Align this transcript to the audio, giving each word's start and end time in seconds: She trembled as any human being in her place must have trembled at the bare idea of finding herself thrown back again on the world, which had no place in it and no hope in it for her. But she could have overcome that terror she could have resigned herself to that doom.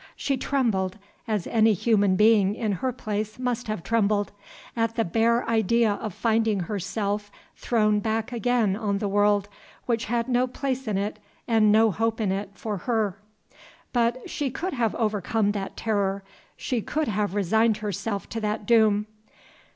She 0.15 0.35
trembled 0.35 0.97
as 1.27 1.45
any 1.45 1.73
human 1.73 2.15
being 2.15 2.55
in 2.55 2.71
her 2.71 2.91
place 2.91 3.37
must 3.37 3.67
have 3.67 3.83
trembled 3.83 4.31
at 4.75 4.95
the 4.95 5.05
bare 5.05 5.47
idea 5.47 5.91
of 5.93 6.15
finding 6.15 6.61
herself 6.61 7.29
thrown 7.55 7.99
back 7.99 8.31
again 8.31 8.75
on 8.75 8.97
the 8.97 9.07
world, 9.07 9.47
which 9.85 10.05
had 10.05 10.27
no 10.27 10.47
place 10.47 10.87
in 10.87 10.97
it 10.97 11.19
and 11.47 11.71
no 11.71 11.91
hope 11.91 12.19
in 12.19 12.31
it 12.31 12.49
for 12.55 12.77
her. 12.77 13.19
But 13.93 14.27
she 14.27 14.49
could 14.49 14.73
have 14.73 14.95
overcome 14.95 15.51
that 15.51 15.77
terror 15.77 16.23
she 16.57 16.81
could 16.81 17.07
have 17.07 17.35
resigned 17.35 17.77
herself 17.77 18.27
to 18.29 18.41
that 18.41 18.65
doom. 18.65 19.05